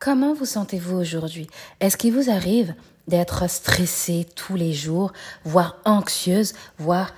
[0.00, 1.46] Comment vous sentez-vous aujourd'hui?
[1.80, 2.74] Est-ce qu'il vous arrive
[3.06, 5.12] d'être stressé tous les jours,
[5.44, 7.12] voire anxieuse, voire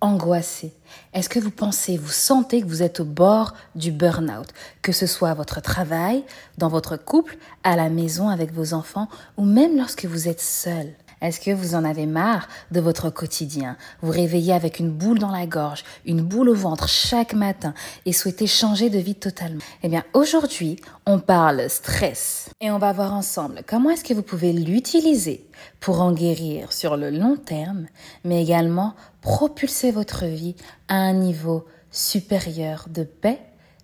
[0.00, 0.72] angoissée?
[1.14, 4.46] Est-ce que vous pensez, vous sentez que vous êtes au bord du burn-out,
[4.82, 6.22] que ce soit à votre travail,
[6.58, 10.94] dans votre couple, à la maison avec vos enfants, ou même lorsque vous êtes seul?
[11.22, 13.76] Est-ce que vous en avez marre de votre quotidien?
[14.02, 18.12] Vous réveillez avec une boule dans la gorge, une boule au ventre chaque matin et
[18.12, 23.14] souhaitez changer de vie totalement Eh bien, aujourd'hui, on parle stress et on va voir
[23.14, 25.46] ensemble comment est-ce que vous pouvez l'utiliser
[25.78, 27.86] pour en guérir sur le long terme,
[28.24, 30.56] mais également propulser votre vie
[30.88, 33.38] à un niveau supérieur de paix,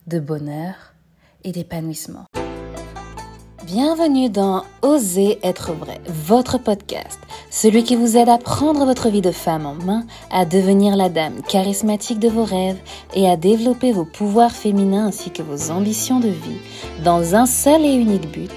[0.08, 0.74] de bonheur
[1.44, 2.24] et d'épanouissement.
[3.70, 9.20] Bienvenue dans Oser être vrai, votre podcast, celui qui vous aide à prendre votre vie
[9.20, 12.78] de femme en main, à devenir la dame charismatique de vos rêves
[13.12, 16.56] et à développer vos pouvoirs féminins ainsi que vos ambitions de vie.
[17.04, 18.50] Dans un seul et unique but,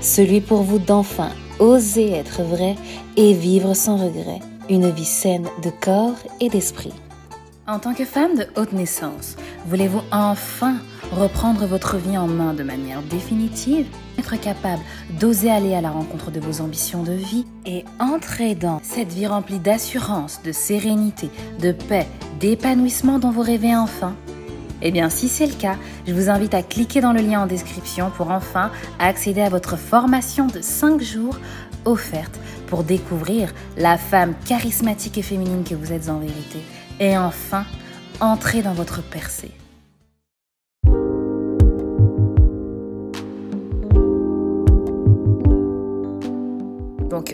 [0.00, 2.76] celui pour vous d'enfin oser être vrai
[3.18, 6.94] et vivre sans regret une vie saine de corps et d'esprit.
[7.66, 9.36] En tant que femme de haute naissance,
[9.66, 10.76] voulez-vous enfin
[11.12, 13.86] reprendre votre vie en main de manière définitive,
[14.18, 14.82] être capable
[15.18, 19.26] d'oser aller à la rencontre de vos ambitions de vie et entrer dans cette vie
[19.26, 22.06] remplie d'assurance, de sérénité, de paix,
[22.40, 24.14] d'épanouissement dont vous rêvez enfin
[24.82, 25.76] Eh bien, si c'est le cas,
[26.06, 29.76] je vous invite à cliquer dans le lien en description pour enfin accéder à votre
[29.76, 31.38] formation de 5 jours
[31.84, 36.60] offerte pour découvrir la femme charismatique et féminine que vous êtes en vérité
[37.00, 37.64] et enfin
[38.20, 39.52] entrer dans votre percée.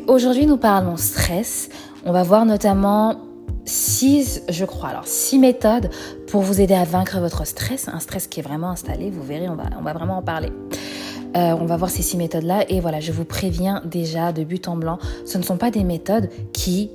[0.06, 1.68] Aujourd'hui nous parlons stress.
[2.04, 3.16] On va voir notamment
[3.64, 5.90] six, je crois, alors six méthodes
[6.26, 9.10] pour vous aider à vaincre votre stress, un stress qui est vraiment installé.
[9.10, 10.52] Vous verrez, on va, on va vraiment en parler.
[11.36, 14.66] Euh, on va voir ces six méthodes-là et voilà, je vous préviens déjà de but
[14.66, 16.90] en blanc, ce ne sont pas des méthodes qui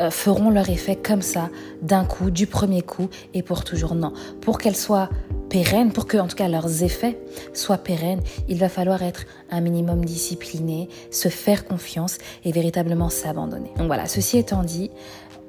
[0.00, 1.48] euh, feront leur effet comme ça,
[1.80, 3.94] d'un coup, du premier coup et pour toujours.
[3.94, 5.08] Non, pour qu'elles soient
[5.48, 7.18] pérennes, pour que en tout cas leurs effets
[7.54, 13.70] soient pérennes, il va falloir être un minimum discipliné, se faire confiance et véritablement s'abandonner.
[13.76, 14.90] Donc voilà, ceci étant dit,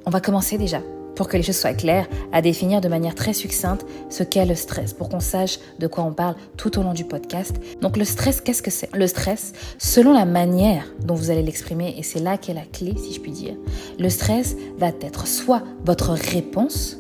[0.06, 0.82] on va commencer déjà
[1.20, 4.56] pour que les choses soient claires, à définir de manière très succincte ce qu'est le
[4.56, 7.58] stress, pour qu'on sache de quoi on parle tout au long du podcast.
[7.82, 8.88] Donc le stress, qu'est-ce que c'est?
[8.96, 12.96] Le stress, selon la manière dont vous allez l'exprimer, et c'est là qu'est la clé,
[12.96, 13.56] si je puis dire,
[14.00, 16.96] le stress va être soit votre réponse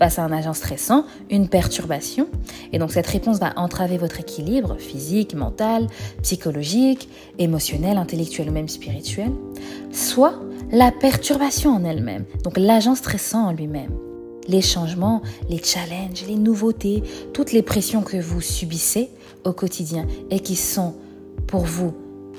[0.00, 2.26] face à un agent stressant, une perturbation,
[2.72, 5.86] et donc cette réponse va entraver votre équilibre physique, mental,
[6.22, 7.08] psychologique,
[7.38, 9.30] émotionnel, intellectuel ou même spirituel,
[9.92, 10.34] soit
[10.72, 13.92] la perturbation en elle-même, donc l'agent stressant en lui-même.
[14.46, 19.10] Les changements, les challenges, les nouveautés, toutes les pressions que vous subissez
[19.44, 20.94] au quotidien et qui sont
[21.46, 21.94] pour vous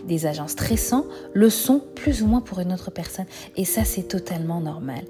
[0.05, 3.25] des agents stressants, le sont plus ou moins pour une autre personne.
[3.55, 5.03] Et ça, c'est totalement normal.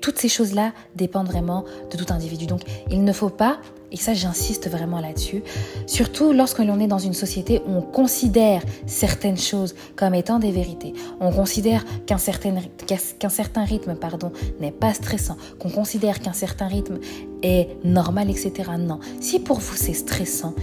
[0.00, 2.46] Toutes ces choses-là dépendent vraiment de tout individu.
[2.46, 3.58] Donc, il ne faut pas
[3.92, 5.42] et ça, j'insiste vraiment là-dessus.
[5.86, 10.50] Surtout lorsque l'on est dans une société où on considère certaines choses comme étant des
[10.50, 10.92] vérités.
[11.20, 12.56] On considère qu'un certain,
[13.28, 15.36] certain rythme pardon, n'est pas stressant.
[15.58, 16.98] Qu'on considère qu'un certain rythme
[17.42, 18.52] est normal, etc.
[18.78, 18.98] Non.
[19.20, 20.54] Si pour vous c'est stressant,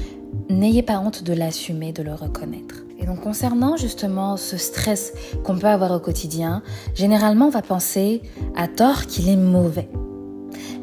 [0.50, 2.84] n'ayez pas honte de l'assumer, de le reconnaître.
[3.04, 5.12] Et donc concernant justement ce stress
[5.44, 6.64] qu'on peut avoir au quotidien,
[6.96, 8.22] généralement on va penser
[8.56, 9.90] à tort qu'il est mauvais.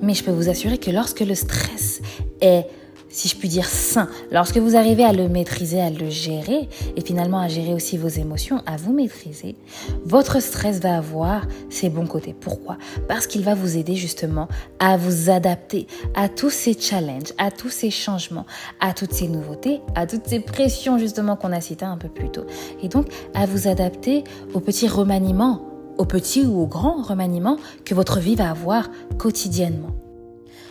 [0.03, 2.03] Mais je peux vous assurer que lorsque le stress
[2.43, 2.67] est,
[3.11, 7.01] si je puis dire, sain, lorsque vous arrivez à le maîtriser, à le gérer, et
[7.05, 9.57] finalement à gérer aussi vos émotions, à vous maîtriser,
[10.05, 12.35] votre stress va avoir ses bons côtés.
[12.39, 12.79] Pourquoi?
[13.09, 14.49] Parce qu'il va vous aider justement
[14.79, 18.47] à vous adapter à tous ces challenges, à tous ces changements,
[18.81, 22.31] à toutes ces nouveautés, à toutes ces pressions justement qu'on a citées un peu plus
[22.31, 22.47] tôt.
[22.83, 25.67] Et donc à vous adapter aux petits remaniements
[25.99, 28.89] au petit ou au grand remaniement que votre vie va avoir
[29.19, 29.91] quotidiennement.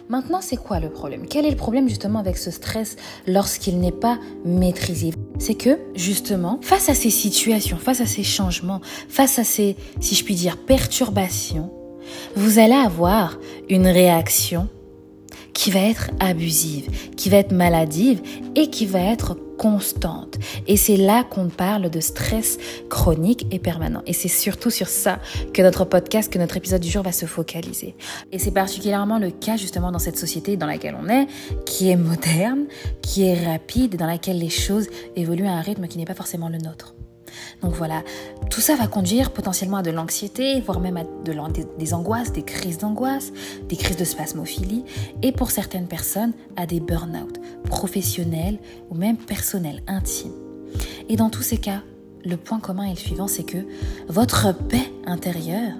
[0.10, 1.28] Maintenant, c'est quoi le problème?
[1.30, 2.96] Quel est le problème justement avec ce stress
[3.28, 5.14] lorsqu'il n'est pas maîtrisé?
[5.38, 10.16] C'est que justement, face à ces situations, face à ces changements, face à ces, si
[10.16, 11.72] je puis dire, perturbations,
[12.36, 13.38] vous allez avoir
[13.70, 14.68] une réaction
[15.60, 18.22] qui va être abusive, qui va être maladive
[18.56, 20.38] et qui va être constante.
[20.68, 22.58] Et c'est là qu'on parle de stress
[22.90, 24.02] chronique et permanent.
[24.08, 25.20] Et c'est surtout sur ça
[25.54, 27.94] que notre podcast, que notre épisode du jour va se focaliser.
[28.32, 31.28] Et c'est particulièrement le cas justement dans cette société dans laquelle on est,
[31.66, 32.68] qui est moderne,
[33.02, 36.48] qui est rapide, dans laquelle les choses évoluent à un rythme qui n'est pas forcément
[36.48, 36.96] le nôtre.
[37.62, 38.04] Donc voilà,
[38.50, 41.34] tout ça va conduire potentiellement à de l'anxiété, voire même à de,
[41.78, 43.32] des, angoisses, des crises d'angoisse,
[43.68, 44.84] des crises de spasmophilie,
[45.22, 48.60] et pour certaines personnes, à des burn-out professionnels
[48.90, 50.34] ou même personnels, intimes.
[51.10, 51.82] Et dans tous ces cas,
[52.24, 53.58] le point commun est le suivant, c'est que
[54.08, 55.74] votre paix intérieure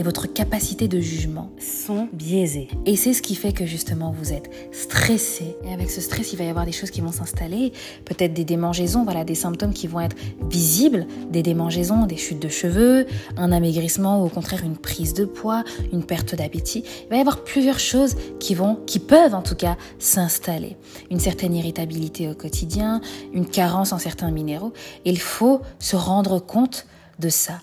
[0.00, 2.68] et votre capacité de jugement sont biaisées.
[2.86, 5.56] Et c'est ce qui fait que justement vous êtes stressé.
[5.62, 7.72] Et avec ce stress, il va y avoir des choses qui vont s'installer,
[8.06, 10.16] peut-être des démangeaisons, voilà, des symptômes qui vont être
[10.48, 13.04] visibles, des démangeaisons, des chutes de cheveux,
[13.36, 16.82] un amaigrissement ou au contraire une prise de poids, une perte d'appétit.
[17.04, 20.78] Il va y avoir plusieurs choses qui vont, qui peuvent en tout cas s'installer.
[21.10, 23.02] Une certaine irritabilité au quotidien,
[23.34, 24.72] une carence en certains minéraux.
[25.04, 26.86] Il faut se rendre compte
[27.18, 27.58] de ça.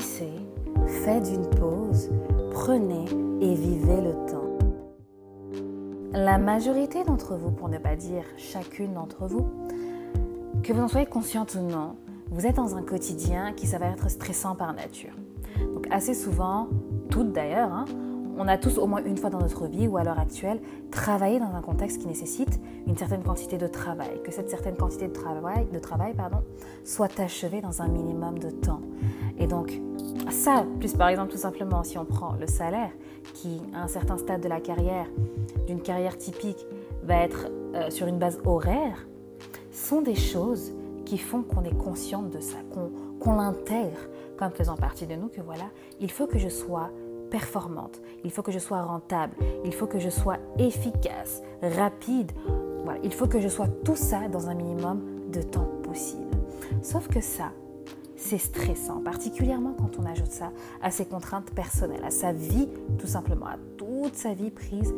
[0.00, 2.10] Faites une pause,
[2.50, 3.04] prenez
[3.40, 4.58] et vivez le temps.
[6.12, 9.46] La majorité d'entre vous, pour ne pas dire chacune d'entre vous,
[10.64, 11.94] que vous en soyez consciente ou non,
[12.32, 15.12] vous êtes dans un quotidien qui s'avère être stressant par nature.
[15.74, 16.66] Donc assez souvent,
[17.08, 17.84] toutes d'ailleurs, hein,
[18.36, 20.60] on a tous au moins une fois dans notre vie ou à l'heure actuelle
[20.90, 25.08] travaillé dans un contexte qui nécessite une certaine quantité de travail, que cette certaine quantité
[25.08, 26.38] de travail, de travail pardon,
[26.84, 28.80] soit achevée dans un minimum de temps.
[29.38, 29.80] Et donc,
[30.30, 32.90] ça, plus par exemple tout simplement si on prend le salaire,
[33.34, 35.06] qui à un certain stade de la carrière,
[35.66, 36.66] d'une carrière typique,
[37.02, 39.06] va être euh, sur une base horaire,
[39.70, 40.72] sont des choses
[41.04, 42.56] qui font qu'on est consciente de ça,
[43.20, 43.98] qu'on l'intègre
[44.38, 45.64] comme faisant partie de nous, que voilà,
[46.00, 46.90] il faut que je sois
[47.34, 49.34] performante, il faut que je sois rentable,
[49.64, 52.30] il faut que je sois efficace, rapide.
[52.84, 55.02] Voilà, il faut que je sois tout ça dans un minimum
[55.32, 56.30] de temps possible.
[56.80, 57.50] Sauf que ça,
[58.14, 62.68] c'est stressant, particulièrement quand on ajoute ça à ses contraintes personnelles, à sa vie
[63.00, 64.94] tout simplement, à toute sa vie prise,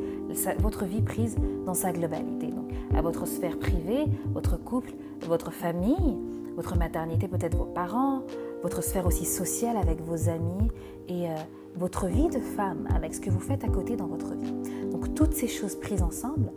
[0.59, 2.49] votre vie prise dans sa globalité.
[2.49, 4.05] Donc à votre sphère privée,
[4.35, 4.93] votre couple,
[5.23, 6.19] votre famille,
[6.57, 8.23] votre maternité, peut-être vos parents,
[8.63, 10.71] votre sphère aussi sociale avec vos amis
[11.09, 11.35] et euh,
[11.77, 14.55] votre vie de femme avec ce que vous faites à côté dans votre vie.
[14.91, 16.51] Donc toutes ces choses prises ensemble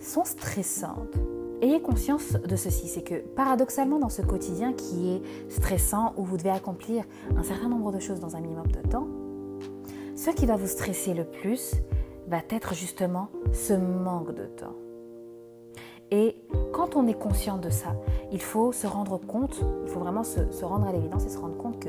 [0.00, 1.16] sont stressantes.
[1.60, 6.36] Ayez conscience de ceci, c'est que paradoxalement dans ce quotidien qui est stressant, où vous
[6.36, 7.04] devez accomplir
[7.36, 9.06] un certain nombre de choses dans un minimum de temps,
[10.16, 11.74] ce qui va vous stresser le plus
[12.26, 14.74] va être justement ce manque de temps.
[16.12, 16.36] Et
[16.74, 17.96] quand on est conscient de ça,
[18.32, 21.56] il faut se rendre compte, il faut vraiment se, rendre à l'évidence et se rendre
[21.56, 21.88] compte que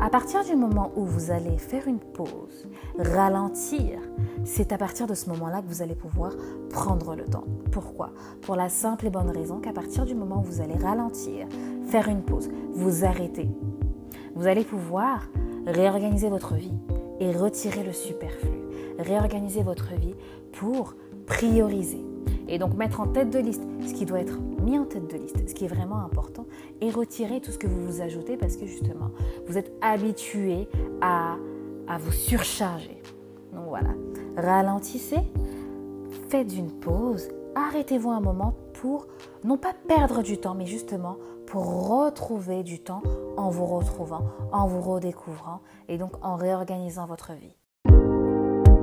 [0.00, 2.68] à partir du moment où vous allez faire une pause,
[2.98, 4.00] ralentir,
[4.44, 6.32] c'est à partir de ce moment-là que vous allez pouvoir
[6.70, 7.44] prendre le temps.
[7.70, 8.10] Pourquoi?
[8.42, 11.46] Pour la simple et bonne raison qu'à partir du moment où vous allez ralentir,
[11.86, 13.48] faire une pause, vous arrêter,
[14.34, 15.28] vous allez pouvoir
[15.66, 16.74] réorganiser votre vie
[17.20, 18.60] et retirer le superflu,
[18.98, 20.14] réorganiser votre vie
[20.52, 20.94] pour
[21.26, 22.04] prioriser,
[22.48, 25.16] et donc mettre en tête de liste ce qui doit être mis en tête de
[25.16, 26.46] liste, ce qui est vraiment important,
[26.80, 29.10] et retirer tout ce que vous vous ajoutez parce que justement,
[29.46, 30.68] vous êtes habitué
[31.00, 31.36] à,
[31.86, 33.02] à vous surcharger.
[33.52, 33.90] Donc voilà,
[34.36, 35.20] ralentissez,
[36.28, 39.06] faites une pause, arrêtez-vous un moment pour
[39.44, 41.16] non pas perdre du temps, mais justement
[41.46, 43.02] pour retrouver du temps
[43.38, 44.22] en vous retrouvant,
[44.52, 47.56] en vous redécouvrant et donc en réorganisant votre vie.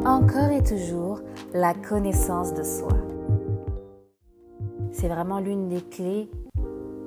[0.04, 1.22] Encore et toujours,
[1.54, 3.15] la connaissance de soi
[4.96, 6.30] c'est vraiment l'une des clés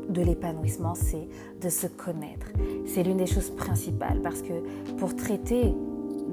[0.08, 1.26] de l'épanouissement, c'est
[1.60, 2.46] de se connaître.
[2.86, 4.52] C'est l'une des choses principales parce que
[4.98, 5.74] pour traiter,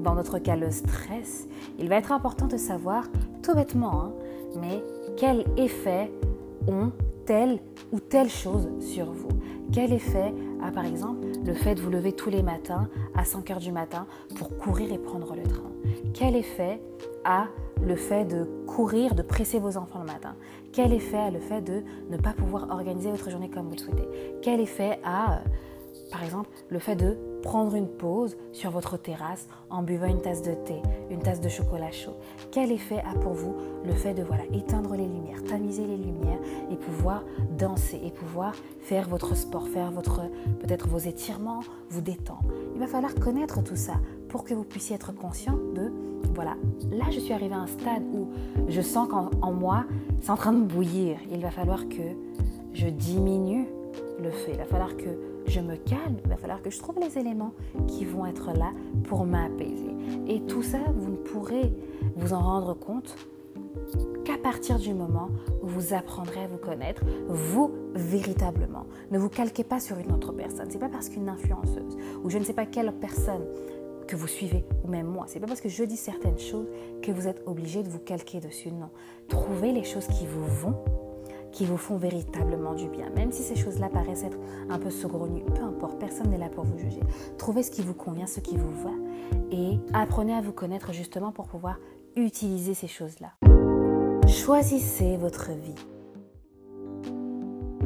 [0.02, 1.48] dans notre cas, le stress,
[1.78, 3.04] il va être important de savoir,
[3.42, 4.12] tout bêtement, hein,
[4.60, 4.84] mais
[5.16, 6.12] quel effet
[6.68, 6.92] ont
[7.24, 7.58] telle
[7.90, 9.28] ou telle chose sur vous?
[9.72, 13.50] Quel effet a par exemple le fait de vous lever tous les matins à 5
[13.50, 15.72] heures du matin pour courir et prendre le train?
[16.12, 16.80] Quel effet
[17.24, 17.46] a
[17.82, 20.34] le fait de courir, de presser vos enfants le matin.
[20.72, 23.78] Quel effet a le fait de ne pas pouvoir organiser votre journée comme vous le
[23.78, 24.08] souhaitez?
[24.42, 25.38] Quel effet a, euh,
[26.10, 30.42] par exemple, le fait de prendre une pause sur votre terrasse en buvant une tasse
[30.42, 32.16] de thé, une tasse de chocolat chaud?
[32.50, 33.54] Quel effet a pour vous
[33.84, 36.40] le fait de voilà, éteindre les lumières, tamiser les lumières
[36.70, 37.22] et pouvoir
[37.56, 40.22] danser et pouvoir faire votre sport, faire votre
[40.60, 42.52] peut-être vos étirements, vous détendre?
[42.74, 43.94] Il va falloir connaître tout ça
[44.28, 45.92] pour que vous puissiez être conscient de
[46.34, 46.56] voilà,
[46.90, 48.28] là je suis arrivée à un stade où
[48.68, 49.84] je sens qu'en moi,
[50.20, 51.18] c'est en train de bouillir.
[51.30, 52.02] Il va falloir que
[52.72, 53.66] je diminue
[54.22, 54.50] le feu.
[54.52, 55.08] Il va falloir que
[55.46, 56.16] je me calme.
[56.24, 57.52] Il va falloir que je trouve les éléments
[57.86, 58.72] qui vont être là
[59.04, 59.94] pour m'apaiser.
[60.26, 61.72] Et tout ça, vous ne pourrez
[62.16, 63.16] vous en rendre compte
[64.24, 65.28] qu'à partir du moment
[65.62, 68.86] où vous apprendrez à vous connaître, vous véritablement.
[69.10, 70.66] Ne vous calquez pas sur une autre personne.
[70.70, 73.44] C'est pas parce qu'une influenceuse ou je ne sais pas quelle personne
[74.06, 75.26] que vous suivez, ou même moi.
[75.28, 76.68] C'est pas parce que je dis certaines choses
[77.02, 78.70] que vous êtes obligé de vous calquer dessus.
[78.70, 78.90] Non.
[79.28, 80.76] Trouvez les choses qui vous vont,
[81.52, 83.10] qui vous font véritablement du bien.
[83.10, 86.64] Même si ces choses-là paraissent être un peu saugrenues, peu importe, personne n'est là pour
[86.64, 87.00] vous juger.
[87.38, 88.92] Trouvez ce qui vous convient, ce qui vous va.
[89.50, 91.78] Et apprenez à vous connaître justement pour pouvoir
[92.14, 93.32] utiliser ces choses-là.
[94.28, 95.74] Choisissez votre vie.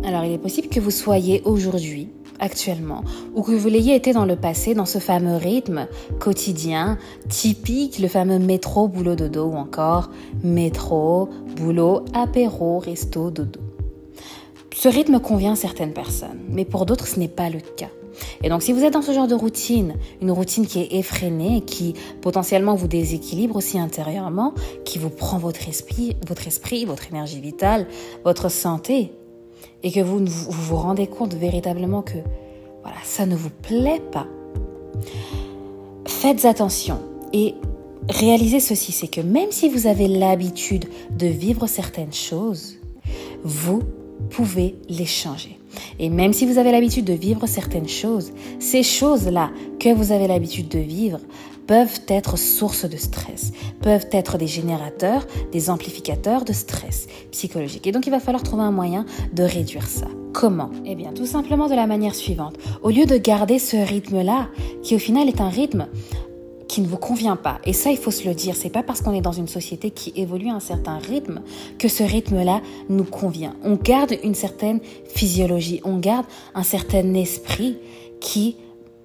[0.05, 3.05] Alors il est possible que vous soyez aujourd'hui actuellement
[3.35, 5.87] ou que vous l'ayez été dans le passé dans ce fameux rythme
[6.19, 10.11] quotidien typique, le fameux métro, boulot, dodo ou encore
[10.43, 13.61] métro, boulot, apéro, resto, dodo.
[14.75, 17.91] Ce rythme convient à certaines personnes, mais pour d'autres ce n'est pas le cas.
[18.43, 21.61] Et donc si vous êtes dans ce genre de routine, une routine qui est effrénée,
[21.61, 24.55] qui potentiellement vous déséquilibre aussi intérieurement,
[24.85, 27.87] qui vous prend votre esprit, votre esprit, votre énergie vitale,
[28.25, 29.13] votre santé,
[29.83, 32.19] et que vous vous, rendez compte véritablement que
[32.83, 34.27] voilà, ça ne vous plaît pas,
[36.07, 36.99] faites attention
[37.33, 37.55] et
[38.09, 42.77] réalisez ceci, c'est que même si vous avez l'habitude de vivre certaines choses,
[43.43, 43.83] vous
[44.31, 45.59] pouvez les changer.
[45.99, 50.27] Et même si vous avez l'habitude de vivre certaines choses, ces choses-là que vous avez
[50.27, 51.21] l'habitude de vivre
[51.71, 57.87] peuvent être source de stress, peuvent être des générateurs, des amplificateurs de stress psychologique.
[57.87, 60.09] Et donc il va falloir trouver un moyen de réduire ça.
[60.33, 60.71] Comment?
[60.85, 62.57] Eh bien tout simplement de la manière suivante.
[62.83, 64.49] Au lieu de garder ce rythme-là,
[64.83, 65.87] qui au final est un rythme
[66.67, 67.61] qui ne vous convient pas.
[67.65, 68.57] Et ça, il faut se le dire.
[68.57, 71.41] C'est pas parce qu'on est dans une société qui évolue à un certain rythme
[71.79, 73.55] que ce rythme-là nous convient.
[73.63, 77.79] On garde une certaine physiologie, on garde un certain esprit
[78.21, 78.57] qui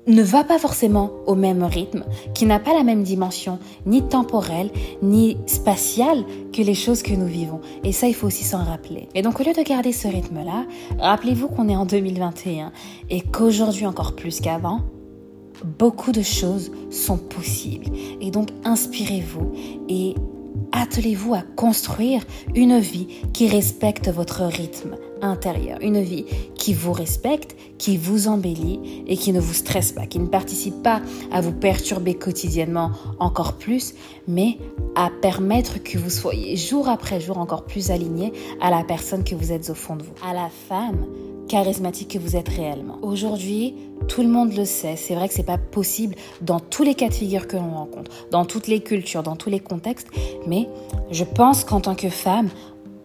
[0.07, 4.69] ne va pas forcément au même rythme, qui n'a pas la même dimension, ni temporelle,
[5.01, 7.61] ni spatiale que les choses que nous vivons.
[7.83, 9.09] Et ça, il faut aussi s'en rappeler.
[9.15, 10.65] Et donc, au lieu de garder ce rythme-là,
[10.99, 12.71] rappelez-vous qu'on est en 2021
[13.09, 14.81] et qu'aujourd'hui encore plus qu'avant,
[15.79, 17.87] beaucoup de choses sont possibles.
[18.21, 19.51] Et donc, inspirez-vous
[19.89, 20.15] et
[20.71, 24.95] attelez-vous à construire une vie qui respecte votre rythme
[25.25, 30.05] intérieur, une vie qui vous respecte, qui vous embellit et qui ne vous stresse pas,
[30.05, 31.01] qui ne participe pas
[31.31, 33.93] à vous perturber quotidiennement encore plus,
[34.27, 34.57] mais
[34.95, 39.35] à permettre que vous soyez jour après jour encore plus aligné à la personne que
[39.35, 41.05] vous êtes au fond de vous, à la femme
[41.47, 42.97] charismatique que vous êtes réellement.
[43.01, 43.75] Aujourd'hui,
[44.07, 47.09] tout le monde le sait, c'est vrai que c'est pas possible dans tous les cas
[47.09, 50.07] de figure que l'on rencontre, dans toutes les cultures, dans tous les contextes,
[50.47, 50.67] mais
[51.11, 52.49] je pense qu'en tant que femme,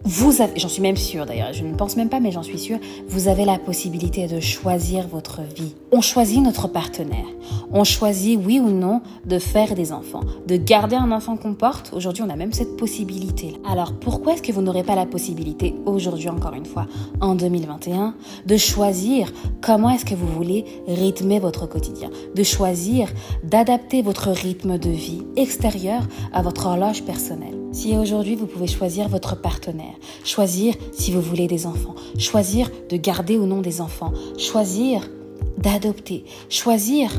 [0.03, 2.57] vous avez, j'en suis même sûre d'ailleurs, je ne pense même pas, mais j'en suis
[2.57, 5.75] sûre, vous avez la possibilité de choisir votre vie.
[5.91, 7.25] On choisit notre partenaire.
[7.71, 11.93] On choisit, oui ou non, de faire des enfants, de garder un enfant qu'on porte.
[11.93, 13.53] Aujourd'hui, on a même cette possibilité.
[13.69, 16.87] Alors, pourquoi est-ce que vous n'aurez pas la possibilité, aujourd'hui encore une fois,
[17.19, 18.15] en 2021,
[18.45, 19.31] de choisir
[19.61, 23.09] comment est-ce que vous voulez rythmer votre quotidien, de choisir
[23.43, 26.01] d'adapter votre rythme de vie extérieur
[26.33, 27.57] à votre horloge personnelle?
[27.71, 29.90] Si aujourd'hui vous pouvez choisir votre partenaire,
[30.23, 35.09] choisir si vous voulez des enfants, choisir de garder ou non des enfants, choisir
[35.57, 37.11] d'adopter, choisir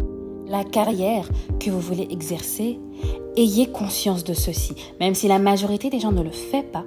[0.47, 1.29] la carrière
[1.61, 2.79] que vous voulez exercer,
[3.37, 4.75] ayez conscience de ceci.
[5.01, 6.85] Même si la majorité des gens ne le fait pas,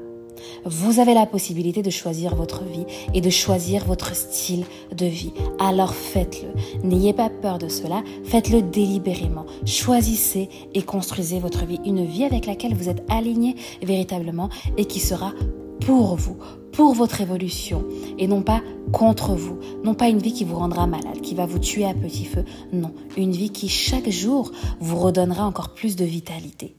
[0.66, 4.66] vous avez la possibilité de choisir votre vie et de choisir votre style
[4.96, 5.32] de vie.
[5.60, 6.88] Alors faites-le.
[6.88, 8.04] N'ayez pas peur de cela.
[8.24, 9.46] Faites-le délibérément.
[9.66, 11.80] Choisissez et construisez votre vie.
[11.86, 15.34] Une vie avec laquelle vous êtes aligné véritablement et qui sera
[15.82, 16.38] pour vous,
[16.72, 17.86] pour votre évolution
[18.18, 19.58] et non pas contre vous.
[19.84, 22.44] Non pas une vie qui vous rendra malade, qui va vous tuer à petit feu.
[22.74, 26.76] Non, une vie qui chaque jour vous redonnera encore plus de vitalité.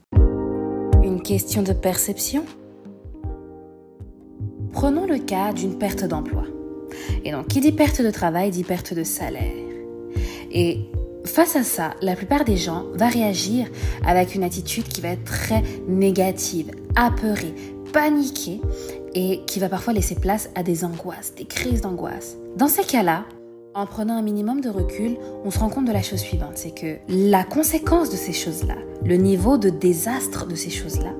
[1.03, 2.43] Une question de perception?
[4.71, 6.43] Prenons le cas d'une perte d'emploi.
[7.23, 9.53] Et donc, qui dit perte de travail dit perte de salaire.
[10.51, 10.79] Et
[11.25, 13.67] face à ça, la plupart des gens vont réagir
[14.05, 17.53] avec une attitude qui va être très négative, apeurée,
[17.91, 18.61] paniquée
[19.13, 22.37] et qui va parfois laisser place à des angoisses, des crises d'angoisse.
[22.55, 23.25] Dans ces cas-là,
[23.73, 26.73] en prenant un minimum de recul, on se rend compte de la chose suivante, c'est
[26.73, 28.75] que la conséquence de ces choses-là,
[29.05, 31.13] le niveau de désastre de ces choses-là,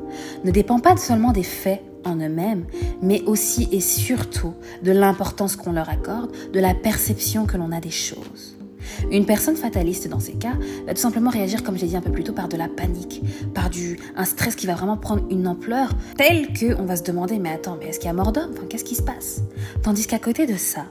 [0.43, 2.65] ne dépend pas seulement des faits en eux-mêmes,
[3.01, 7.79] mais aussi et surtout de l'importance qu'on leur accorde, de la perception que l'on a
[7.79, 8.56] des choses.
[9.11, 10.53] Une personne fataliste dans ces cas
[10.85, 13.21] va tout simplement réagir, comme j'ai dit un peu plus tôt, par de la panique,
[13.53, 17.03] par du, un stress qui va vraiment prendre une ampleur telle que on va se
[17.03, 18.53] demander, mais attends, mais est-ce qu'il y a mort d'homme?
[18.69, 19.41] Qu'est-ce qui se passe?
[19.83, 20.85] Tandis qu'à côté de ça,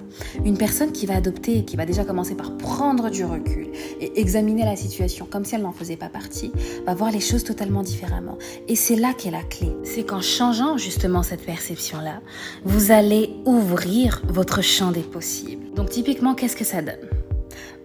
[0.45, 3.69] une personne qui va adopter, qui va déjà commencer par prendre du recul
[4.01, 6.53] et examiner la situation comme si elle n'en faisait pas partie,
[6.87, 8.39] va voir les choses totalement différemment.
[8.69, 9.73] Et c'est là qu'est la clé.
[9.85, 12.21] C'est qu'en changeant justement cette perception-là,
[12.65, 15.75] vous allez ouvrir votre champ des possibles.
[15.75, 17.16] Donc typiquement, qu'est-ce que ça donne?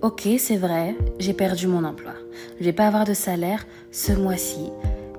[0.02, 2.14] Ok, c'est vrai, j'ai perdu mon emploi.
[2.60, 4.72] Je vais pas avoir de salaire ce mois-ci,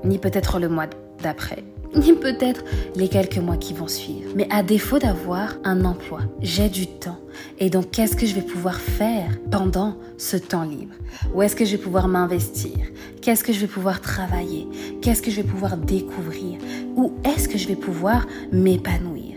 [0.02, 0.88] ni peut-être le mois
[1.22, 1.62] d'après,
[1.94, 2.64] ni peut-être
[2.96, 4.32] les quelques mois qui vont suivre.
[4.34, 7.20] Mais à défaut d'avoir un emploi, j'ai du temps.
[7.60, 10.94] Et donc, qu'est-ce que je vais pouvoir faire pendant ce temps libre?
[11.32, 12.76] Où est-ce que je vais pouvoir m'investir?
[13.20, 14.66] Qu'est-ce que je vais pouvoir travailler?
[15.00, 16.58] Qu'est-ce que je vais pouvoir découvrir?
[16.96, 19.36] Où est-ce que je vais pouvoir m'épanouir?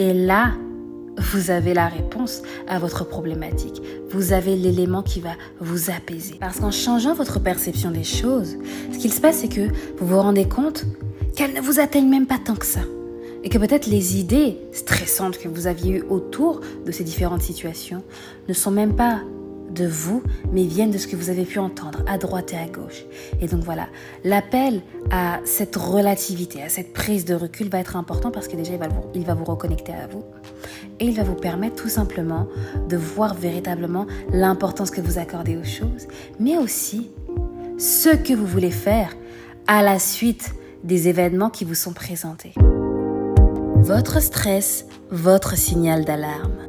[0.00, 0.54] Et là,
[1.18, 3.82] vous avez la réponse à votre problématique.
[4.10, 6.36] Vous avez l'élément qui va vous apaiser.
[6.40, 8.56] Parce qu'en changeant votre perception des choses,
[8.92, 10.84] ce qu'il se passe, c'est que vous vous rendez compte
[11.34, 12.80] qu'elles ne vous atteignent même pas tant que ça.
[13.44, 18.02] Et que peut-être les idées stressantes que vous aviez eues autour de ces différentes situations
[18.48, 19.20] ne sont même pas
[19.72, 22.66] de vous, mais viennent de ce que vous avez pu entendre à droite et à
[22.66, 23.04] gauche.
[23.40, 23.88] Et donc voilà,
[24.22, 28.74] l'appel à cette relativité, à cette prise de recul va être important parce que déjà,
[28.74, 30.22] il va vous, il va vous reconnecter à vous.
[31.02, 32.46] Et il va vous permettre tout simplement
[32.88, 36.06] de voir véritablement l'importance que vous accordez aux choses,
[36.38, 37.10] mais aussi
[37.76, 39.16] ce que vous voulez faire
[39.66, 40.54] à la suite
[40.84, 42.52] des événements qui vous sont présentés.
[43.78, 46.68] Votre stress, votre signal d'alarme.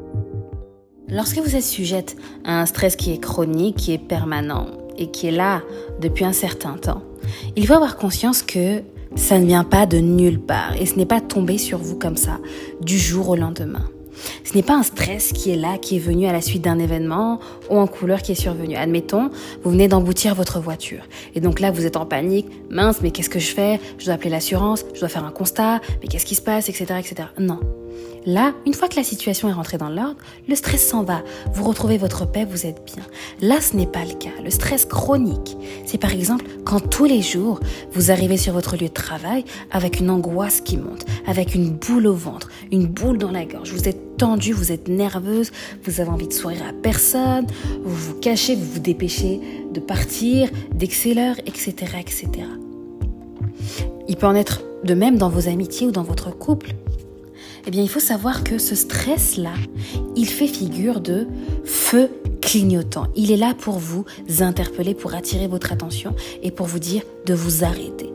[1.10, 4.66] Lorsque vous êtes sujette à un stress qui est chronique, qui est permanent
[4.98, 5.62] et qui est là
[6.02, 7.04] depuis un certain temps,
[7.56, 8.82] il faut avoir conscience que
[9.16, 12.18] ça ne vient pas de nulle part et ce n'est pas tombé sur vous comme
[12.18, 12.40] ça
[12.82, 13.93] du jour au lendemain.
[14.44, 16.80] Ce n'est pas un stress qui est là, qui est venu à la suite d'un
[16.80, 17.40] événement
[17.70, 18.76] ou en couleur qui est survenu.
[18.76, 19.30] Admettons,
[19.64, 21.04] vous venez d'emboutir votre voiture.
[21.36, 22.48] Et donc là, vous êtes en panique.
[22.70, 23.80] Mince, mais qu'est-ce que je fais?
[23.98, 26.96] Je dois appeler l'assurance, je dois faire un constat, mais qu'est-ce qui se passe, etc.,
[27.00, 27.30] etc.
[27.40, 27.60] Non.
[28.26, 30.16] Là, une fois que la situation est rentrée dans l'ordre,
[30.48, 31.24] le stress s'en va.
[31.54, 33.04] Vous retrouvez votre paix, vous êtes bien.
[33.42, 34.30] Là, ce n'est pas le cas.
[34.42, 37.60] Le stress chronique, c'est par exemple quand tous les jours,
[37.92, 42.08] vous arrivez sur votre lieu de travail avec une angoisse qui monte, avec une boule
[42.08, 43.74] au ventre, une boule dans la gorge.
[43.74, 45.52] Vous êtes tendu, vous êtes nerveuse,
[45.84, 47.48] vous avez envie de sourire à personne,
[47.84, 49.42] vous vous cachez, vous vous dépêchez
[49.74, 52.30] de partir, d'exceller, etc., etc.
[54.08, 56.76] Il peut en être de même dans vos amitiés ou dans votre couple
[57.66, 59.54] eh bien, il faut savoir que ce stress-là,
[60.16, 61.28] il fait figure de
[61.64, 62.10] feu
[62.42, 63.08] clignotant.
[63.16, 64.06] Il est là pour vous
[64.40, 68.10] interpeller, pour attirer votre attention et pour vous dire de vous arrêter.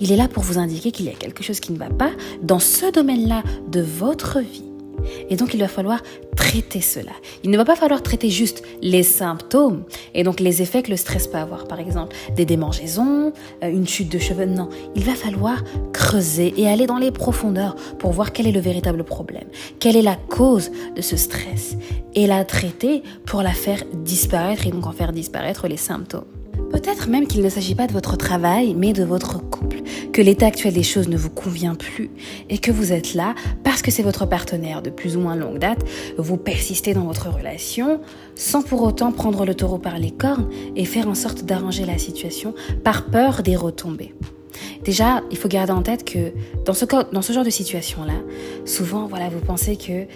[0.00, 2.10] Il est là pour vous indiquer qu'il y a quelque chose qui ne va pas
[2.42, 4.71] dans ce domaine-là de votre vie.
[5.30, 6.00] Et donc, il va falloir
[6.36, 7.12] traiter cela.
[7.44, 10.96] Il ne va pas falloir traiter juste les symptômes et donc les effets que le
[10.96, 11.66] stress peut avoir.
[11.66, 14.46] Par exemple, des démangeaisons, euh, une chute de cheveux.
[14.46, 18.60] Non, il va falloir creuser et aller dans les profondeurs pour voir quel est le
[18.60, 19.48] véritable problème,
[19.78, 21.76] quelle est la cause de ce stress
[22.14, 26.24] et la traiter pour la faire disparaître et donc en faire disparaître les symptômes.
[26.82, 30.46] Peut-être même qu'il ne s'agit pas de votre travail, mais de votre couple, que l'état
[30.46, 32.10] actuel des choses ne vous convient plus
[32.50, 35.60] et que vous êtes là parce que c'est votre partenaire de plus ou moins longue
[35.60, 35.84] date,
[36.18, 38.00] vous persistez dans votre relation
[38.34, 41.98] sans pour autant prendre le taureau par les cornes et faire en sorte d'arranger la
[41.98, 44.12] situation par peur des retombées.
[44.84, 46.32] Déjà, il faut garder en tête que
[46.64, 48.14] dans ce, genre de situation-là,
[48.64, 50.06] souvent, voilà, vous pensez que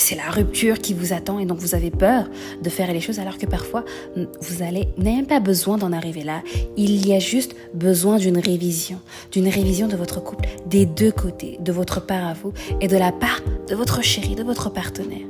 [0.00, 2.28] c'est la rupture qui vous attend et donc vous avez peur
[2.62, 6.22] de faire les choses alors que parfois vous allez n'avez même pas besoin d'en arriver
[6.22, 6.42] là.
[6.76, 9.00] Il y a juste besoin d'une révision,
[9.32, 12.96] d'une révision de votre couple des deux côtés, de votre part à vous et de
[12.96, 15.26] la part de votre chéri, de votre partenaire.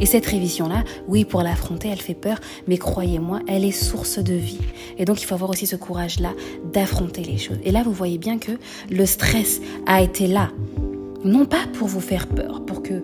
[0.00, 4.32] Et cette révision-là, oui, pour l'affronter, elle fait peur, mais croyez-moi, elle est source de
[4.32, 4.60] vie.
[4.96, 6.32] Et donc, il faut avoir aussi ce courage-là
[6.72, 7.58] d'affronter les choses.
[7.64, 8.52] Et là, vous voyez bien que
[8.90, 10.50] le stress a été là,
[11.24, 13.02] non pas pour vous faire peur, pour que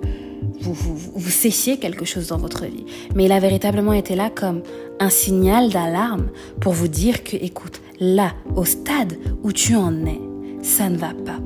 [0.62, 2.84] vous, vous, cessiez quelque chose dans votre vie.
[3.14, 4.62] Mais il a véritablement été là comme
[5.00, 6.28] un signal d'alarme
[6.60, 10.20] pour vous dire que, écoute, là, au stade où tu en es,
[10.62, 11.40] ça ne va pas.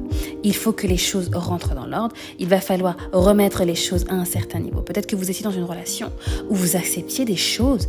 [0.44, 2.14] Il faut que les choses rentrent dans l'ordre.
[2.38, 4.82] Il va falloir remettre les choses à un certain niveau.
[4.82, 6.12] Peut-être que vous étiez dans une relation
[6.50, 7.88] où vous acceptiez des choses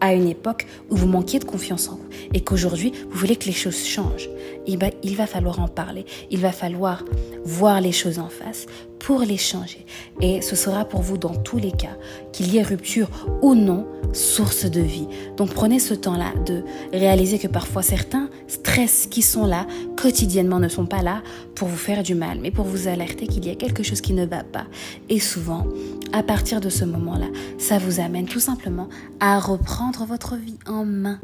[0.00, 3.46] à une époque où vous manquiez de confiance en vous et qu'aujourd'hui vous voulez que
[3.46, 4.28] les choses changent,
[4.68, 7.04] il va, il va falloir en parler, il va falloir
[7.44, 8.66] voir les choses en face
[8.98, 9.86] pour les changer.
[10.20, 11.96] Et ce sera pour vous dans tous les cas,
[12.32, 13.08] qu'il y ait rupture
[13.42, 15.08] ou non, source de vie.
[15.36, 20.68] Donc prenez ce temps-là de réaliser que parfois certains stress qui sont là quotidiennement ne
[20.68, 21.22] sont pas là
[21.54, 24.12] pour vous faire du mal, mais pour vous alerter qu'il y a quelque chose qui
[24.12, 24.66] ne va pas.
[25.08, 25.66] Et souvent,
[26.12, 27.28] à partir de ce moment-là,
[27.58, 28.88] ça vous amène tout simplement
[29.20, 31.18] à reprendre votre vie en main.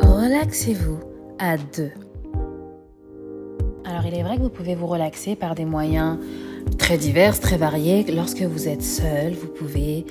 [0.00, 0.98] Relaxez-vous
[1.38, 1.92] à deux.
[3.88, 6.18] Alors il est vrai que vous pouvez vous relaxer par des moyens
[6.76, 8.04] très divers, très variés.
[8.14, 10.04] Lorsque vous êtes seul, vous pouvez,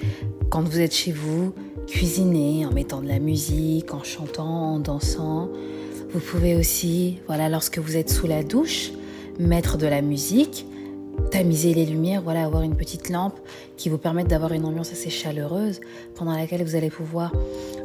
[0.50, 1.54] quand vous êtes chez vous,
[1.86, 5.50] cuisiner en mettant de la musique, en chantant, en dansant.
[6.12, 8.90] Vous pouvez aussi, voilà, lorsque vous êtes sous la douche,
[9.38, 10.66] mettre de la musique,
[11.30, 13.38] tamiser les lumières, voilà, avoir une petite lampe
[13.76, 15.82] qui vous permette d'avoir une ambiance assez chaleureuse
[16.16, 17.32] pendant laquelle vous allez pouvoir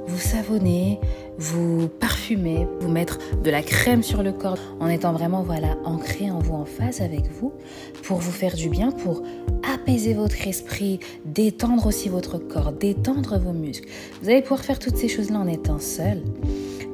[0.06, 0.98] vous savonner,
[1.36, 1.88] vous
[2.22, 6.38] parfumer, vous mettre de la crème sur le corps en étant vraiment voilà ancré en
[6.38, 7.52] vous en phase avec vous
[8.04, 9.24] pour vous faire du bien pour
[9.74, 13.88] apaiser votre esprit, détendre aussi votre corps, détendre vos muscles.
[14.22, 16.22] Vous allez pouvoir faire toutes ces choses-là en étant seul,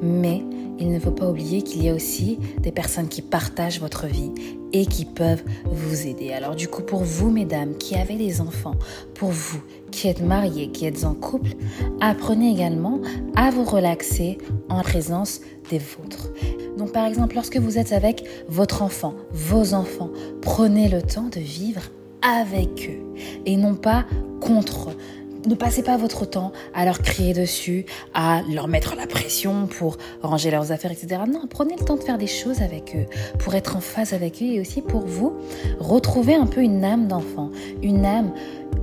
[0.01, 0.41] mais
[0.79, 4.31] il ne faut pas oublier qu'il y a aussi des personnes qui partagent votre vie
[4.71, 6.31] et qui peuvent vous aider.
[6.31, 8.75] Alors du coup, pour vous, mesdames, qui avez des enfants,
[9.15, 9.61] pour vous
[9.91, 11.51] qui êtes mariés, qui êtes en couple,
[11.99, 12.99] apprenez également
[13.35, 14.37] à vous relaxer
[14.69, 16.29] en présence des vôtres.
[16.77, 20.09] Donc par exemple, lorsque vous êtes avec votre enfant, vos enfants,
[20.41, 21.81] prenez le temps de vivre
[22.21, 23.13] avec eux
[23.45, 24.05] et non pas
[24.39, 24.97] contre eux.
[25.47, 29.97] Ne passez pas votre temps à leur crier dessus, à leur mettre la pression pour
[30.21, 31.21] ranger leurs affaires, etc.
[31.31, 33.05] Non, prenez le temps de faire des choses avec eux,
[33.39, 35.33] pour être en phase avec eux et aussi pour vous
[35.79, 38.33] retrouver un peu une âme d'enfant, une âme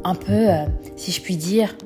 [0.04, 0.64] un peu, euh,
[0.96, 1.76] si je puis dire,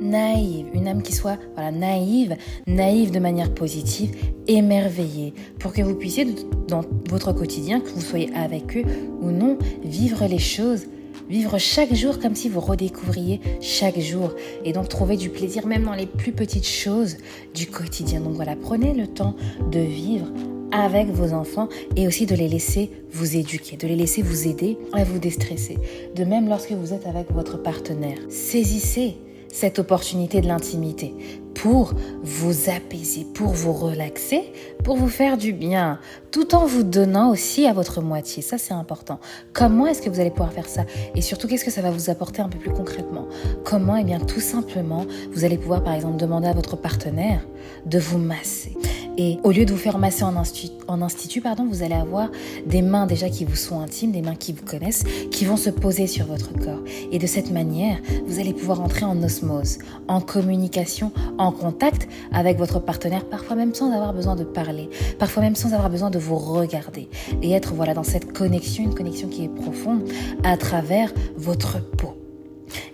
[0.00, 4.14] naïve, une âme qui soit voilà, naïve, naïve de manière positive,
[4.46, 6.26] émerveillée, pour que vous puissiez,
[6.68, 8.84] dans votre quotidien, que vous soyez avec eux
[9.20, 10.86] ou non, vivre les choses
[11.28, 14.34] Vivre chaque jour comme si vous redécouvriez chaque jour
[14.64, 17.16] et donc trouver du plaisir même dans les plus petites choses
[17.54, 18.20] du quotidien.
[18.20, 19.34] Donc voilà, prenez le temps
[19.70, 20.26] de vivre
[20.70, 24.76] avec vos enfants et aussi de les laisser vous éduquer, de les laisser vous aider
[24.92, 25.78] à vous déstresser.
[26.14, 29.16] De même lorsque vous êtes avec votre partenaire, saisissez
[29.48, 31.14] cette opportunité de l'intimité
[31.54, 35.98] pour vous apaiser, pour vous relaxer, pour vous faire du bien,
[36.30, 38.42] tout en vous donnant aussi à votre moitié.
[38.42, 39.18] Ça, c'est important.
[39.52, 40.84] Comment est-ce que vous allez pouvoir faire ça?
[41.14, 43.26] Et surtout, qu'est-ce que ça va vous apporter un peu plus concrètement?
[43.64, 47.46] Comment Eh bien, tout simplement, vous allez pouvoir, par exemple, demander à votre partenaire
[47.86, 48.76] de vous masser.
[49.16, 52.30] Et au lieu de vous faire masser en institut, en institut pardon, vous allez avoir
[52.66, 55.70] des mains déjà qui vous sont intimes, des mains qui vous connaissent, qui vont se
[55.70, 56.82] poser sur votre corps.
[57.12, 62.58] Et de cette manière, vous allez pouvoir entrer en osmose, en communication, en contact avec
[62.58, 66.18] votre partenaire, parfois même sans avoir besoin de parler, parfois même sans avoir besoin de
[66.18, 67.08] vous regarder.
[67.42, 70.02] Et être voilà dans cette connexion, une connexion qui est profonde
[70.42, 72.23] à travers votre peau.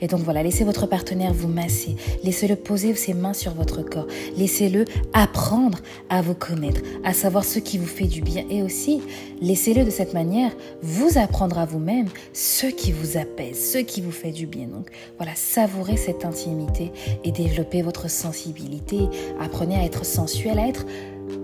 [0.01, 4.07] Et donc voilà, laissez votre partenaire vous masser, laissez-le poser ses mains sur votre corps,
[4.37, 9.01] laissez-le apprendre à vous connaître, à savoir ce qui vous fait du bien et aussi
[9.41, 14.11] laissez-le de cette manière vous apprendre à vous-même ce qui vous apaise, ce qui vous
[14.11, 14.67] fait du bien.
[14.67, 16.93] Donc voilà, savourez cette intimité
[17.25, 19.01] et développez votre sensibilité,
[19.41, 20.87] apprenez à être sensuelle, à être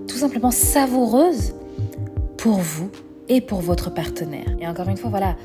[0.09, 1.55] tout simplement savoureuse
[2.37, 2.91] pour vous
[3.29, 4.47] et pour votre partenaire.
[4.61, 5.37] Et encore une fois, voilà,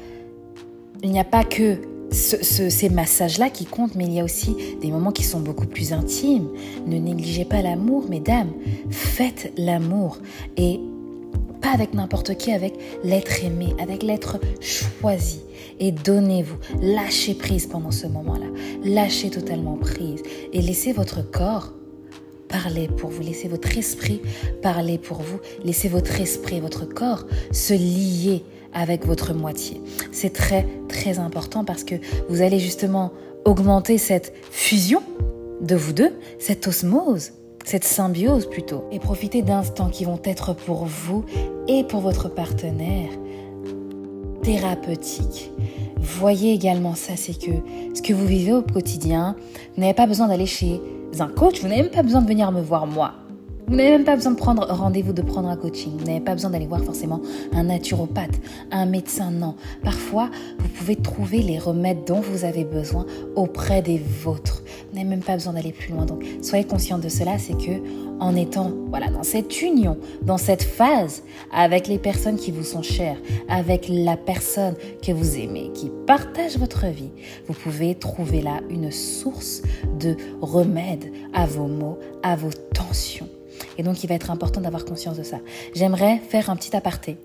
[1.03, 1.77] il n'y a pas que
[2.11, 5.93] ces massages-là qui comptent, mais il y a aussi des moments qui sont beaucoup plus
[5.93, 6.49] intimes.
[6.85, 8.51] Ne négligez pas l'amour, mesdames.
[8.89, 10.17] Faites l'amour.
[10.57, 10.79] Et
[11.61, 15.41] pas avec n'importe qui, avec l'être aimé, avec l'être choisi.
[15.79, 18.47] Et donnez-vous, lâchez prise pendant ce moment-là.
[18.83, 20.21] Lâchez totalement prise.
[20.53, 21.73] Et laissez votre corps
[22.49, 23.21] parler pour vous.
[23.21, 24.21] Laissez votre esprit
[24.61, 25.39] parler pour vous.
[25.63, 28.43] Laissez votre esprit, votre corps se lier
[28.73, 29.81] avec votre moitié.
[30.11, 31.95] C'est très très important parce que
[32.29, 33.11] vous allez justement
[33.45, 35.01] augmenter cette fusion
[35.61, 37.31] de vous deux, cette osmose,
[37.65, 41.25] cette symbiose plutôt, et profiter d'instants qui vont être pour vous
[41.67, 43.09] et pour votre partenaire
[44.41, 45.51] thérapeutiques.
[45.97, 47.51] Voyez également ça, c'est que
[47.93, 49.35] ce que vous vivez au quotidien,
[49.75, 50.81] vous n'avez pas besoin d'aller chez
[51.19, 53.13] un coach, vous n'avez même pas besoin de venir me voir moi.
[53.67, 55.93] Vous n'avez même pas besoin de prendre rendez-vous, de prendre un coaching.
[55.97, 57.21] Vous n'avez pas besoin d'aller voir forcément
[57.53, 58.39] un naturopathe,
[58.71, 59.55] un médecin, non.
[59.83, 64.63] Parfois, vous pouvez trouver les remèdes dont vous avez besoin auprès des vôtres.
[64.89, 66.05] Vous n'avez même pas besoin d'aller plus loin.
[66.05, 67.81] Donc, soyez conscient de cela, c'est que
[68.19, 72.83] en étant voilà dans cette union, dans cette phase avec les personnes qui vous sont
[72.83, 73.17] chères,
[73.49, 77.09] avec la personne que vous aimez, qui partage votre vie,
[77.47, 79.63] vous pouvez trouver là une source
[79.99, 83.29] de remède à vos maux, à vos tensions.
[83.77, 85.37] Et donc, il va être important d'avoir conscience de ça.
[85.73, 87.17] J'aimerais faire un petit aparté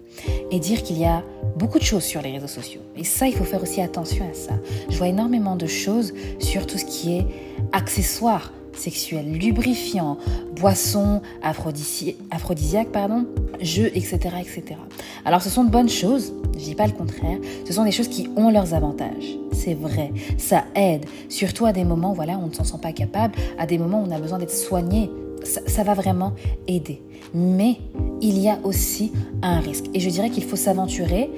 [0.51, 1.23] et dire qu'il y a
[1.57, 2.81] beaucoup de choses sur les réseaux sociaux.
[2.97, 4.55] Et ça, il faut faire aussi attention à ça.
[4.89, 7.27] Je vois énormément de choses sur tout ce qui est
[7.73, 10.19] accessoires sexuels, lubrifiants,
[10.55, 13.27] boissons aphrodisiaques, pardon,
[13.61, 14.77] jeux, etc., etc.
[15.25, 18.09] Alors, ce sont de bonnes choses, je dis pas le contraire, ce sont des choses
[18.09, 19.39] qui ont leurs avantages.
[19.53, 22.93] C'est vrai, ça aide, surtout à des moments, voilà, où on ne s'en sent pas
[22.93, 25.11] capable, à des moments où on a besoin d'être soigné
[25.47, 26.33] ça, va vraiment
[26.67, 27.03] aider.
[27.35, 27.77] Mais
[28.21, 29.87] il y a aussi un risque.
[29.95, 31.31] Et je dirais qu'il faut s'aventurer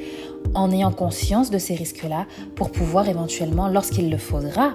[0.54, 4.74] en ayant conscience de ces risques-là pour pouvoir éventuellement, lorsqu'il le faudra,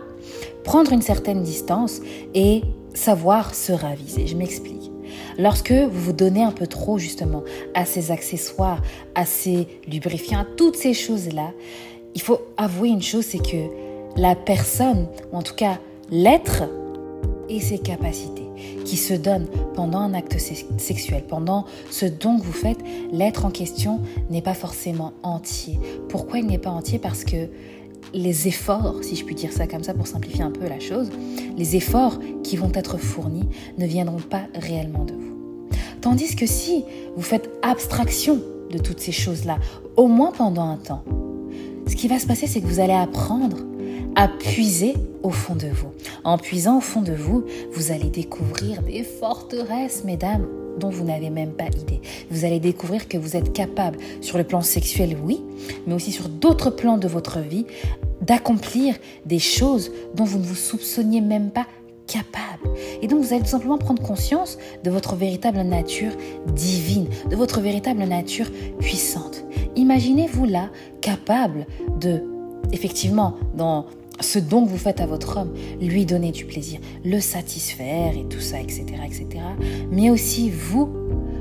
[0.64, 2.02] prendre une certaine distance
[2.34, 2.62] et
[2.94, 4.28] savoir se raviser.
[4.28, 4.92] Je m'explique.
[5.38, 7.44] Lorsque vous vous donnez un peu trop justement
[7.74, 8.82] à ces accessoires,
[9.16, 11.52] à ces lubrifiants, à toutes ces choses-là,
[12.16, 13.70] il faut avouer une chose, c'est que
[14.16, 15.80] la personne, ou en tout cas
[16.12, 16.64] l'être,
[17.50, 18.43] et ses capacités
[18.86, 20.38] qui se donne pendant un acte
[20.78, 22.80] sexuel, pendant ce don que vous faites,
[23.12, 25.80] l'être en question n'est pas forcément entier.
[26.10, 27.00] Pourquoi il n'est pas entier?
[27.00, 27.48] Parce que
[28.14, 31.10] les efforts, si je puis dire ça comme ça pour simplifier un peu la chose,
[31.58, 35.70] les efforts qui vont être fournis ne viendront pas réellement de vous.
[36.02, 36.84] Tandis que si
[37.16, 39.58] vous faites abstraction de toutes ces choses-là,
[39.96, 41.04] au moins pendant un temps,
[41.88, 43.58] ce qui va se passer, c'est que vous allez apprendre
[44.16, 45.90] à puiser au fond de vous.
[46.24, 50.48] En puisant au fond de vous, vous allez découvrir des forteresses, mesdames,
[50.80, 52.02] dont vous n'avez même pas idée.
[52.32, 55.42] Vous allez découvrir que vous êtes capable, sur le plan sexuel, oui,
[55.88, 57.66] mais aussi sur d'autres plans de votre vie,
[58.22, 58.96] d'accomplir
[59.26, 61.68] des choses dont vous ne vous soupçonniez même pas
[62.08, 62.76] capable.
[63.02, 66.12] Et donc vous allez tout simplement prendre conscience de votre véritable nature
[66.54, 68.48] divine, de votre véritable nature
[68.80, 69.46] puissante.
[69.76, 70.70] Imaginez-vous là
[71.02, 71.66] capable
[72.00, 72.24] de,
[72.72, 73.86] effectivement, dans
[74.20, 78.26] ce don que vous faites à votre homme, lui donner du plaisir, le satisfaire et
[78.30, 79.44] tout ça, etc., etc.
[79.92, 80.90] Mais aussi vous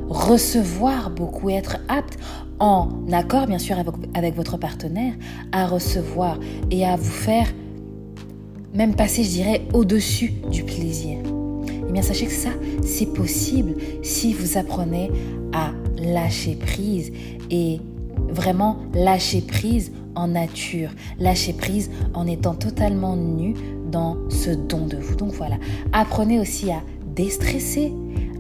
[0.09, 2.19] recevoir beaucoup, être apte
[2.59, 5.15] en accord bien sûr avec, avec votre partenaire
[5.53, 6.39] à recevoir
[6.71, 7.47] et à vous faire
[8.75, 11.19] même passer, je dirais, au-dessus du plaisir.
[11.89, 12.51] Eh bien, sachez que ça,
[12.83, 15.11] c'est possible si vous apprenez
[15.53, 17.13] à lâcher prise
[17.51, 17.81] et
[18.31, 23.55] vraiment lâcher prise en nature, lâcher prise en étant totalement nu
[23.91, 25.17] dans ce don de vous.
[25.17, 25.57] Donc voilà,
[25.93, 26.83] apprenez aussi à
[27.15, 27.93] déstresser,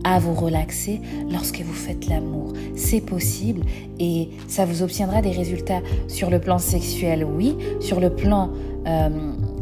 [0.04, 2.52] à vous relaxer lorsque vous faites l'amour.
[2.74, 3.62] C'est possible
[4.00, 8.50] et ça vous obtiendra des résultats sur le plan sexuel, oui, sur le plan
[8.86, 9.08] euh,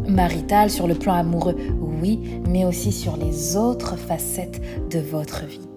[0.09, 1.57] marital, sur le plan amoureux,
[2.01, 5.70] oui, mais aussi sur les autres facettes de votre vie.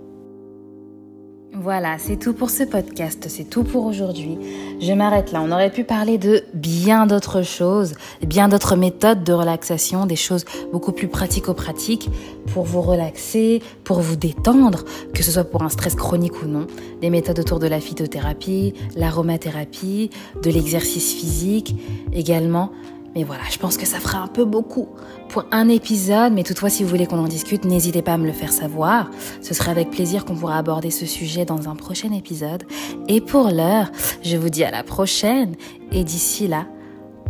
[1.63, 4.37] Voilà, c'est tout pour ce podcast, c'est tout pour aujourd'hui.
[4.81, 5.41] Je m'arrête là.
[5.41, 10.43] On aurait pu parler de bien d'autres choses, bien d'autres méthodes de relaxation, des choses
[10.73, 12.09] beaucoup plus pratico-pratiques
[12.51, 16.67] pour vous relaxer, pour vous détendre, que ce soit pour un stress chronique ou non.
[16.99, 20.09] Des méthodes autour de la phytothérapie, l'aromathérapie,
[20.43, 21.77] de l'exercice physique
[22.11, 22.71] également.
[23.15, 24.89] Mais voilà, je pense que ça fera un peu beaucoup
[25.29, 28.25] pour un épisode, mais toutefois si vous voulez qu'on en discute, n'hésitez pas à me
[28.25, 29.09] le faire savoir.
[29.41, 32.63] Ce serait avec plaisir qu'on pourra aborder ce sujet dans un prochain épisode.
[33.07, 33.91] Et pour l'heure,
[34.23, 35.55] je vous dis à la prochaine,
[35.91, 36.65] et d'ici là,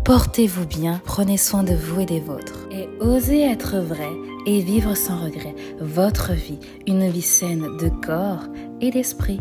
[0.05, 2.67] portez-vous bien, prenez soin de vous et des vôtres.
[2.71, 4.11] Et osez être vrai
[4.45, 8.43] et vivre sans regret votre vie, une vie saine de corps
[8.81, 9.39] et d'esprit.